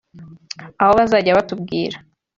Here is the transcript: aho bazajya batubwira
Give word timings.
aho 0.81 0.91
bazajya 0.99 1.37
batubwira 1.37 1.97